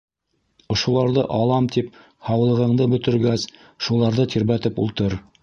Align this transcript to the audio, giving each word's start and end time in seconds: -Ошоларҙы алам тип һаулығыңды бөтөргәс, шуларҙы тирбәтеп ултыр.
-Ошоларҙы 0.75 1.25
алам 1.35 1.67
тип 1.75 1.99
һаулығыңды 2.31 2.89
бөтөргәс, 2.95 3.47
шуларҙы 3.91 4.29
тирбәтеп 4.35 4.83
ултыр. 4.89 5.19